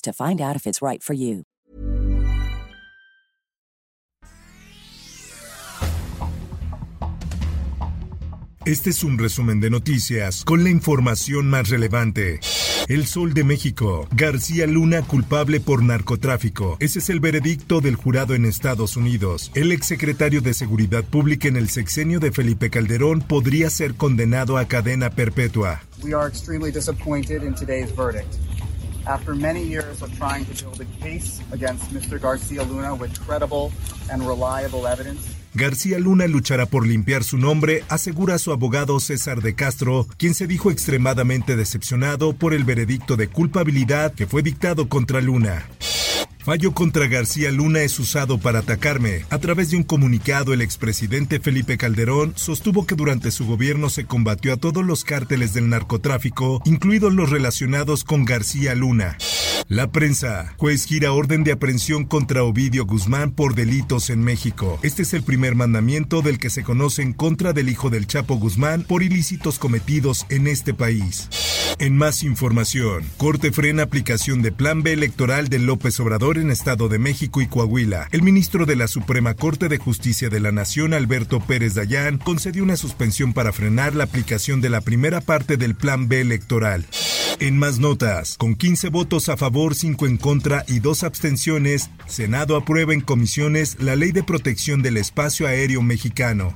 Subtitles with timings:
[0.00, 1.44] to find out if it's right for you.
[8.68, 12.38] Este es un resumen de noticias con la información más relevante.
[12.88, 14.06] El Sol de México.
[14.12, 16.76] García Luna culpable por narcotráfico.
[16.78, 19.50] Ese es el veredicto del jurado en Estados Unidos.
[19.54, 24.66] El exsecretario de Seguridad Pública en el sexenio de Felipe Calderón podría ser condenado a
[24.66, 25.80] cadena perpetua.
[26.02, 28.36] We are extremely disappointed in today's verdict.
[29.08, 32.20] After many years of trying to build a case against Mr.
[32.20, 33.72] Garcia Luna with credible
[34.12, 39.54] and reliable evidence, García Luna luchará por limpiar su nombre, asegura su abogado César de
[39.54, 45.22] Castro, quien se dijo extremadamente decepcionado por el veredicto de culpabilidad que fue dictado contra
[45.22, 45.66] Luna.
[46.48, 49.26] Fallo contra García Luna es usado para atacarme.
[49.28, 54.06] A través de un comunicado, el expresidente Felipe Calderón sostuvo que durante su gobierno se
[54.06, 59.18] combatió a todos los cárteles del narcotráfico, incluidos los relacionados con García Luna.
[59.68, 60.54] La prensa.
[60.56, 64.80] Juez gira orden de aprehensión contra Ovidio Guzmán por delitos en México.
[64.82, 68.36] Este es el primer mandamiento del que se conoce en contra del hijo del Chapo
[68.36, 71.28] Guzmán por ilícitos cometidos en este país.
[71.80, 76.88] En más información, Corte frena aplicación de Plan B electoral de López Obrador en Estado
[76.88, 78.08] de México y Coahuila.
[78.10, 82.64] El ministro de la Suprema Corte de Justicia de la Nación, Alberto Pérez Dayán, concedió
[82.64, 86.84] una suspensión para frenar la aplicación de la primera parte del Plan B electoral.
[87.38, 92.56] En más notas, con 15 votos a favor, 5 en contra y 2 abstenciones, Senado
[92.56, 96.54] aprueba en comisiones la Ley de Protección del Espacio Aéreo Mexicano.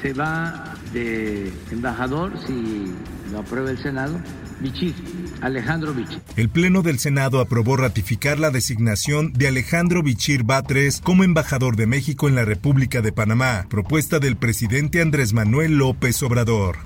[0.00, 2.94] Se va de embajador, si
[3.30, 4.18] lo aprueba el Senado,
[4.60, 4.94] Bichir,
[5.40, 6.20] Alejandro Bichir.
[6.36, 11.86] El Pleno del Senado aprobó ratificar la designación de Alejandro Bichir Batres como embajador de
[11.86, 16.78] México en la República de Panamá, propuesta del presidente Andrés Manuel López Obrador.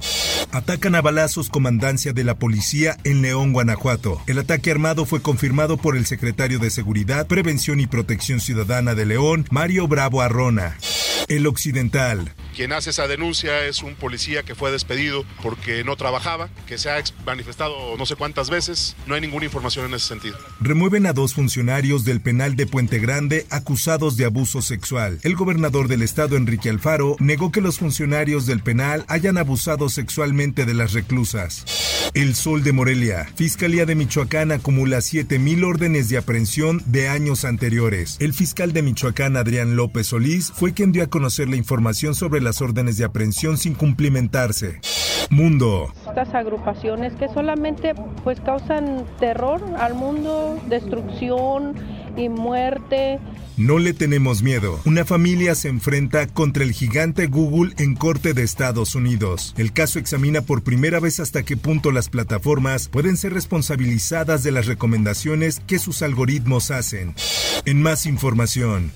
[0.52, 4.20] Atacan a balazos comandancia de la policía en León, Guanajuato.
[4.26, 9.06] El ataque armado fue confirmado por el secretario de Seguridad, Prevención y Protección Ciudadana de
[9.06, 10.76] León, Mario Bravo Arrona.
[11.28, 12.32] El Occidental.
[12.54, 16.90] Quien hace esa denuncia es un policía que fue despedido porque no trabajaba, que se
[16.90, 18.96] ha manifestado no sé cuántas veces.
[19.06, 20.36] No hay ninguna información en ese sentido.
[20.60, 25.20] Remueven a dos funcionarios del penal de Puente Grande acusados de abuso sexual.
[25.22, 30.64] El gobernador del estado, Enrique Alfaro, negó que los funcionarios del penal hayan abusado sexualmente
[30.64, 31.64] de las reclusas.
[32.14, 33.30] El Sol de Morelia.
[33.36, 38.16] Fiscalía de Michoacán acumula 7.000 órdenes de aprehensión de años anteriores.
[38.18, 42.40] El fiscal de Michoacán, Adrián López Solís, fue quien dio a conocer la información sobre
[42.48, 44.80] las órdenes de aprehensión sin cumplimentarse.
[45.28, 45.92] Mundo.
[46.08, 47.94] Estas agrupaciones que solamente
[48.24, 51.74] pues causan terror al mundo, destrucción
[52.16, 53.18] y muerte.
[53.58, 54.80] No le tenemos miedo.
[54.86, 59.52] Una familia se enfrenta contra el gigante Google en corte de Estados Unidos.
[59.58, 64.52] El caso examina por primera vez hasta qué punto las plataformas pueden ser responsabilizadas de
[64.52, 67.14] las recomendaciones que sus algoritmos hacen.
[67.66, 68.92] En más información.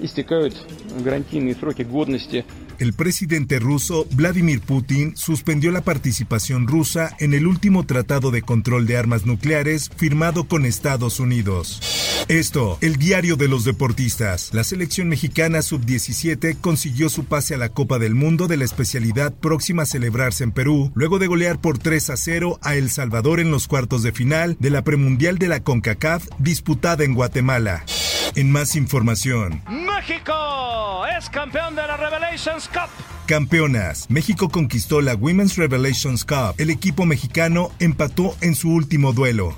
[0.00, 0.66] Мы же знаем всю Подногорную, знаем, что истекают
[1.02, 2.44] гарантийные сроки годности
[2.78, 8.86] el presidente ruso Vladimir Putin suspendió la participación rusa en el último tratado de control
[8.86, 11.80] de armas nucleares firmado con Estados Unidos.
[12.28, 14.50] Esto, el diario de los deportistas.
[14.52, 19.32] La selección mexicana sub-17 consiguió su pase a la Copa del Mundo de la especialidad
[19.32, 23.40] próxima a celebrarse en Perú, luego de golear por 3 a 0 a El Salvador
[23.40, 27.84] en los cuartos de final de la premundial de la CONCACAF disputada en Guatemala.
[28.34, 29.62] En más información.
[30.01, 33.10] México es campeón de la Revelations Cup.
[33.31, 34.07] Campeonas.
[34.09, 36.55] México conquistó la Women's Revelations Cup.
[36.57, 39.55] El equipo mexicano empató en su último duelo.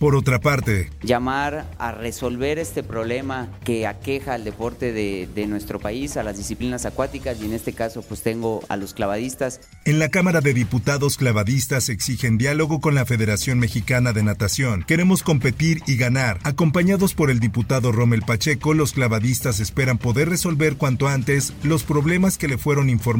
[0.00, 5.78] Por otra parte, llamar a resolver este problema que aqueja al deporte de, de, nuestro
[5.78, 9.60] país, a las disciplinas acuáticas y en este caso pues tengo a los clavadistas.
[9.84, 14.82] En la Cámara de Diputados clavadistas exigen diálogo con la Federación Mexicana de Natación.
[14.82, 16.40] Queremos competir y ganar.
[16.42, 22.38] Acompañados por el diputado Rommel Pacheco, los clavadistas esperan poder resolver cuanto antes los problemas
[22.38, 23.11] que le fueron informados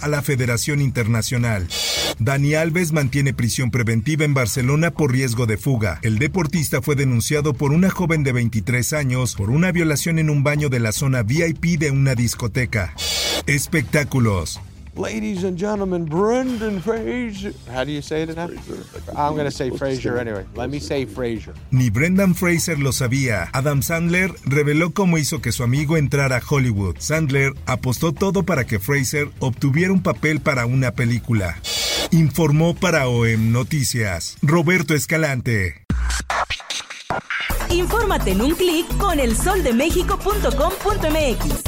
[0.00, 1.66] a la Federación Internacional.
[2.18, 6.00] Dani Alves mantiene prisión preventiva en Barcelona por riesgo de fuga.
[6.02, 10.42] El deportista fue denunciado por una joven de 23 años por una violación en un
[10.42, 12.94] baño de la zona VIP de una discoteca.
[13.46, 14.60] Espectáculos.
[14.98, 17.52] Ladies and gentlemen, Brendan Fraser.
[17.72, 18.48] How do you say it now?
[19.16, 20.44] I'm going to say Fraser anyway.
[20.56, 21.54] Let me say Fraser.
[21.70, 23.48] Ni Brendan Fraser lo sabía.
[23.52, 26.96] Adam Sandler reveló cómo hizo que su amigo entrara a Hollywood.
[26.98, 31.60] Sandler apostó todo para que Fraser obtuviera un papel para una película.
[32.10, 35.84] Informó para OEM Noticias Roberto Escalante.
[37.70, 41.67] Infórmate en un clic con elsoldemexico.com.mx.